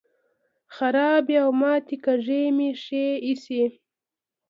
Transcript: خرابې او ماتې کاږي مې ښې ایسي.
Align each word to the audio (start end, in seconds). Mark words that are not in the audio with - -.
خرابې 0.75 1.35
او 1.43 1.49
ماتې 1.61 1.97
کاږي 2.05 2.41
مې 2.55 2.69
ښې 2.83 3.05
ایسي. 3.25 3.61